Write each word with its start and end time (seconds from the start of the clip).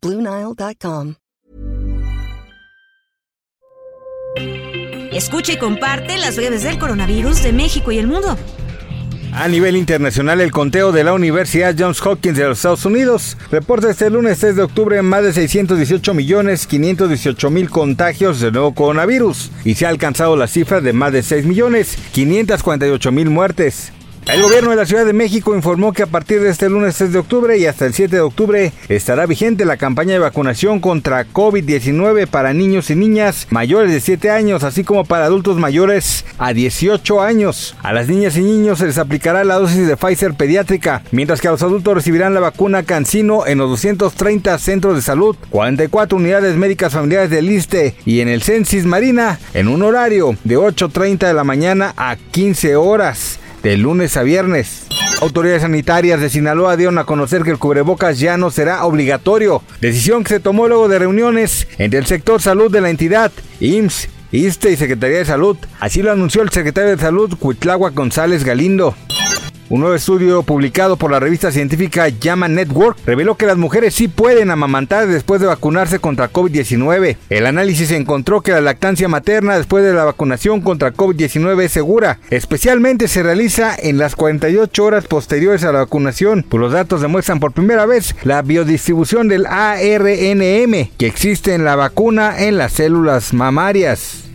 Bluenile.com. 0.00 1.14
Escucha 5.12 5.52
y 5.54 5.58
comparte 5.58 6.16
las 6.18 6.36
breves 6.36 6.62
del 6.62 6.78
coronavirus 6.78 7.42
de 7.42 7.52
México 7.52 7.90
y 7.90 7.98
el 7.98 8.06
mundo. 8.06 8.36
A 9.32 9.48
nivel 9.48 9.76
internacional, 9.76 10.40
el 10.40 10.52
conteo 10.52 10.92
de 10.92 11.02
la 11.02 11.12
Universidad 11.14 11.74
Johns 11.76 12.00
Hopkins 12.04 12.38
de 12.38 12.44
los 12.44 12.58
Estados 12.58 12.84
Unidos 12.84 13.36
reporta 13.50 13.90
este 13.90 14.08
lunes 14.08 14.38
3 14.38 14.54
de 14.54 14.62
octubre 14.62 15.02
más 15.02 15.24
de 15.24 15.32
618 15.32 16.14
millones 16.14 16.68
518 16.68 17.50
mil 17.50 17.68
contagios 17.68 18.40
de 18.40 18.52
nuevo 18.52 18.74
coronavirus 18.74 19.50
y 19.64 19.74
se 19.74 19.86
ha 19.86 19.88
alcanzado 19.88 20.36
la 20.36 20.46
cifra 20.46 20.80
de 20.80 20.92
más 20.92 21.12
de 21.12 21.24
6 21.24 21.44
millones 21.44 21.98
548 22.12 23.12
mil 23.12 23.30
muertes. 23.30 23.92
El 24.28 24.42
gobierno 24.42 24.68
de 24.68 24.76
la 24.76 24.84
Ciudad 24.84 25.06
de 25.06 25.14
México 25.14 25.56
informó 25.56 25.94
que 25.94 26.02
a 26.02 26.06
partir 26.06 26.42
de 26.42 26.50
este 26.50 26.68
lunes 26.68 26.96
3 26.96 27.14
de 27.14 27.18
octubre 27.18 27.56
y 27.56 27.64
hasta 27.64 27.86
el 27.86 27.94
7 27.94 28.14
de 28.14 28.20
octubre 28.20 28.72
estará 28.90 29.24
vigente 29.24 29.64
la 29.64 29.78
campaña 29.78 30.12
de 30.12 30.18
vacunación 30.18 30.80
contra 30.80 31.26
COVID-19 31.26 32.26
para 32.26 32.52
niños 32.52 32.90
y 32.90 32.94
niñas 32.94 33.46
mayores 33.48 33.90
de 33.90 34.00
7 34.00 34.30
años, 34.30 34.64
así 34.64 34.84
como 34.84 35.06
para 35.06 35.24
adultos 35.24 35.56
mayores 35.56 36.26
a 36.36 36.52
18 36.52 37.22
años. 37.22 37.74
A 37.82 37.94
las 37.94 38.08
niñas 38.08 38.36
y 38.36 38.42
niños 38.42 38.80
se 38.80 38.86
les 38.86 38.98
aplicará 38.98 39.44
la 39.44 39.54
dosis 39.54 39.86
de 39.86 39.96
Pfizer 39.96 40.34
pediátrica, 40.34 41.02
mientras 41.10 41.40
que 41.40 41.48
a 41.48 41.52
los 41.52 41.62
adultos 41.62 41.94
recibirán 41.94 42.34
la 42.34 42.40
vacuna 42.40 42.82
Cancino 42.82 43.46
en 43.46 43.56
los 43.56 43.70
230 43.70 44.58
centros 44.58 44.94
de 44.94 45.00
salud, 45.00 45.36
44 45.48 46.18
unidades 46.18 46.54
médicas 46.56 46.92
familiares 46.92 47.30
del 47.30 47.50
ISTE 47.50 47.94
y 48.04 48.20
en 48.20 48.28
el 48.28 48.42
Censis 48.42 48.84
Marina 48.84 49.40
en 49.54 49.68
un 49.68 49.82
horario 49.82 50.36
de 50.44 50.58
8.30 50.58 51.28
de 51.28 51.34
la 51.34 51.44
mañana 51.44 51.94
a 51.96 52.16
15 52.16 52.76
horas 52.76 53.38
de 53.62 53.76
lunes 53.76 54.16
a 54.16 54.22
viernes. 54.22 54.86
Autoridades 55.20 55.62
sanitarias 55.62 56.20
de 56.20 56.30
Sinaloa 56.30 56.76
dieron 56.76 56.98
a 56.98 57.04
conocer 57.04 57.42
que 57.42 57.50
el 57.50 57.58
cubrebocas 57.58 58.20
ya 58.20 58.36
no 58.36 58.50
será 58.50 58.84
obligatorio, 58.84 59.62
decisión 59.80 60.22
que 60.22 60.34
se 60.34 60.40
tomó 60.40 60.68
luego 60.68 60.88
de 60.88 60.98
reuniones 61.00 61.66
entre 61.78 61.98
el 61.98 62.06
sector 62.06 62.40
salud 62.40 62.70
de 62.70 62.80
la 62.80 62.90
entidad, 62.90 63.32
IMSS, 63.60 64.08
ISTE 64.30 64.70
y 64.70 64.76
Secretaría 64.76 65.18
de 65.18 65.24
Salud. 65.24 65.56
Así 65.80 66.02
lo 66.02 66.12
anunció 66.12 66.42
el 66.42 66.50
secretario 66.50 66.90
de 66.90 67.02
Salud, 67.02 67.34
Cuitlagua 67.38 67.90
González 67.90 68.44
Galindo. 68.44 68.94
Un 69.70 69.80
nuevo 69.80 69.94
estudio 69.94 70.42
publicado 70.42 70.96
por 70.96 71.10
la 71.10 71.20
revista 71.20 71.52
científica 71.52 72.08
Llama 72.08 72.48
Network 72.48 72.96
reveló 73.04 73.36
que 73.36 73.44
las 73.44 73.58
mujeres 73.58 73.94
sí 73.94 74.08
pueden 74.08 74.50
amamantar 74.50 75.06
después 75.06 75.42
de 75.42 75.46
vacunarse 75.46 75.98
contra 75.98 76.32
COVID-19. 76.32 77.18
El 77.28 77.44
análisis 77.44 77.90
encontró 77.90 78.40
que 78.40 78.52
la 78.52 78.62
lactancia 78.62 79.08
materna 79.08 79.58
después 79.58 79.84
de 79.84 79.92
la 79.92 80.04
vacunación 80.04 80.62
contra 80.62 80.94
COVID-19 80.94 81.64
es 81.64 81.72
segura. 81.72 82.18
Especialmente 82.30 83.08
se 83.08 83.22
realiza 83.22 83.76
en 83.76 83.98
las 83.98 84.16
48 84.16 84.82
horas 84.82 85.06
posteriores 85.06 85.64
a 85.64 85.72
la 85.72 85.80
vacunación, 85.80 86.46
pues 86.48 86.62
los 86.62 86.72
datos 86.72 87.02
demuestran 87.02 87.38
por 87.38 87.52
primera 87.52 87.84
vez 87.84 88.16
la 88.22 88.40
biodistribución 88.40 89.28
del 89.28 89.44
ARNM 89.44 90.88
que 90.96 91.06
existe 91.06 91.52
en 91.52 91.66
la 91.66 91.76
vacuna 91.76 92.42
en 92.42 92.56
las 92.56 92.72
células 92.72 93.34
mamarias. 93.34 94.27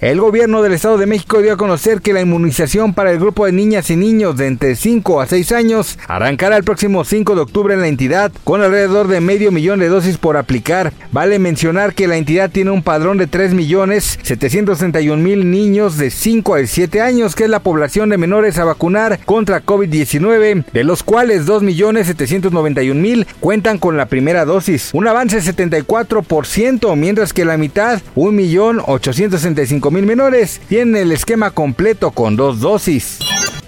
El 0.00 0.20
gobierno 0.20 0.62
del 0.62 0.74
Estado 0.74 0.96
de 0.96 1.06
México 1.06 1.42
dio 1.42 1.52
a 1.52 1.56
conocer 1.56 2.00
que 2.00 2.12
la 2.12 2.20
inmunización 2.20 2.94
para 2.94 3.10
el 3.10 3.18
grupo 3.18 3.46
de 3.46 3.50
niñas 3.50 3.90
y 3.90 3.96
niños 3.96 4.36
de 4.36 4.46
entre 4.46 4.76
5 4.76 5.20
a 5.20 5.26
6 5.26 5.50
años 5.50 5.98
arrancará 6.06 6.56
el 6.56 6.62
próximo 6.62 7.02
5 7.02 7.34
de 7.34 7.40
octubre 7.40 7.74
en 7.74 7.80
la 7.80 7.88
entidad 7.88 8.30
con 8.44 8.62
alrededor 8.62 9.08
de 9.08 9.20
medio 9.20 9.50
millón 9.50 9.80
de 9.80 9.88
dosis 9.88 10.16
por 10.16 10.36
aplicar. 10.36 10.92
Vale 11.10 11.40
mencionar 11.40 11.94
que 11.94 12.06
la 12.06 12.16
entidad 12.16 12.48
tiene 12.48 12.70
un 12.70 12.84
padrón 12.84 13.18
de 13.18 13.26
3 13.26 13.54
millones 13.54 14.20
731 14.22 15.20
mil 15.20 15.50
niños 15.50 15.98
de 15.98 16.12
5 16.12 16.54
a 16.54 16.64
7 16.64 17.00
años, 17.00 17.34
que 17.34 17.44
es 17.44 17.50
la 17.50 17.64
población 17.64 18.08
de 18.08 18.18
menores 18.18 18.56
a 18.58 18.64
vacunar 18.64 19.18
contra 19.24 19.64
COVID-19, 19.64 20.64
de 20.72 20.84
los 20.84 21.02
cuales 21.02 21.44
2 21.44 21.64
millones 21.64 22.06
791 22.06 23.00
mil 23.00 23.26
cuentan 23.40 23.78
con 23.78 23.96
la 23.96 24.06
primera 24.06 24.44
dosis, 24.44 24.90
un 24.92 25.08
avance 25.08 25.40
de 25.40 25.42
74%, 25.42 26.94
mientras 26.94 27.32
que 27.32 27.44
la 27.44 27.56
mitad, 27.56 28.00
1 28.14 28.30
millón 28.30 28.80
865 28.86 29.87
mil 29.90 30.06
menores, 30.06 30.60
tienen 30.68 30.96
el 30.96 31.12
esquema 31.12 31.50
completo 31.50 32.10
con 32.10 32.36
dos 32.36 32.60
dosis. 32.60 33.18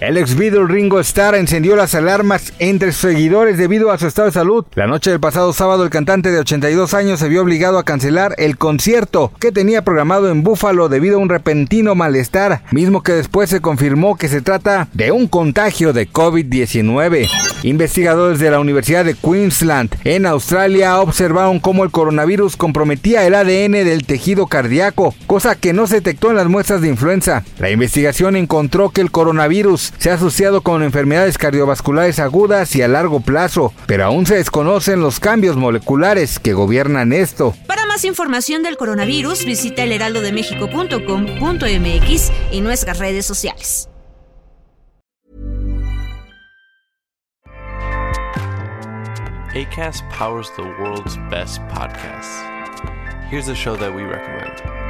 El 0.01 0.17
ex 0.17 0.35
Beatle 0.35 0.67
Ringo 0.67 0.99
Starr 1.01 1.35
encendió 1.35 1.77
las 1.77 1.95
alarmas 1.95 2.55
entre 2.59 2.91
sus 2.93 3.03
seguidores 3.03 3.59
debido 3.59 3.91
a 3.91 3.99
su 3.99 4.07
estado 4.07 4.29
de 4.29 4.33
salud. 4.33 4.65
La 4.75 4.87
noche 4.87 5.11
del 5.11 5.21
pasado 5.21 5.53
sábado, 5.53 5.85
el 5.85 5.91
cantante 5.91 6.31
de 6.31 6.39
82 6.39 6.95
años 6.95 7.21
se 7.21 7.29
vio 7.29 7.43
obligado 7.43 7.79
a 7.79 7.85
cancelar 7.85 8.35
el 8.39 8.57
concierto 8.57 9.31
que 9.39 9.53
tenía 9.53 9.83
programado 9.83 10.31
en 10.31 10.43
Buffalo 10.43 10.89
debido 10.89 11.17
a 11.17 11.21
un 11.21 11.29
repentino 11.29 11.95
malestar, 11.95 12.63
mismo 12.71 13.03
que 13.03 13.13
después 13.13 13.51
se 13.51 13.61
confirmó 13.61 14.17
que 14.17 14.29
se 14.29 14.41
trata 14.41 14.89
de 14.95 15.13
un 15.13 15.29
contagio 15.29 15.93
de 15.93 16.09
COVID-19. 16.09 17.29
Investigadores 17.63 18.39
de 18.39 18.51
la 18.51 18.59
Universidad 18.59 19.05
de 19.05 19.15
Queensland 19.15 19.95
en 20.05 20.25
Australia 20.25 20.99
observaron 20.99 21.61
cómo 21.61 21.85
el 21.85 21.91
coronavirus 21.91 22.57
comprometía 22.57 23.27
el 23.27 23.35
ADN 23.35 23.73
del 23.73 24.07
tejido 24.07 24.47
cardíaco, 24.47 25.15
cosa 25.27 25.57
que 25.57 25.75
no 25.75 25.87
se 25.87 25.97
detectó 25.97 26.31
en 26.31 26.37
las 26.37 26.49
muestras 26.49 26.81
de 26.81 26.89
influenza. 26.89 27.45
La 27.59 27.69
investigación 27.69 28.35
encontró 28.35 28.89
que 28.89 29.03
el 29.03 29.11
coronavirus 29.11 29.90
se 29.99 30.11
ha 30.11 30.15
asociado 30.15 30.63
con 30.63 30.83
enfermedades 30.83 31.39
cardiovasculares 31.39 32.19
agudas 32.19 32.75
y 32.77 32.83
a 32.83 32.89
largo 32.89 33.21
plazo, 33.21 33.73
pero 33.87 34.05
aún 34.05 34.27
se 34.27 34.37
desconocen 34.37 35.01
los 35.01 35.21
cambios 35.21 35.57
moleculares 35.57 36.39
que 36.39 36.53
gobiernan 36.53 37.13
esto. 37.13 37.55
Para 37.67 37.87
más 37.87 38.05
información 38.05 38.63
del 38.63 38.77
coronavirus, 38.77 39.45
visita 39.45 39.83
elheraldodemexico.com.mx 39.83 42.33
y 42.53 42.61
nuestras 42.61 42.99
redes 42.99 43.27
sociales. 43.27 43.89
ACAST 49.55 50.09
powers 50.11 50.49
the 50.57 50.63
world's 50.63 51.17
best 51.29 51.61
podcasts. 51.63 52.47
Here's 53.29 53.49
a 53.49 53.55
show 53.55 53.75
that 53.77 53.93
we 53.93 54.05
recommend. 54.05 54.90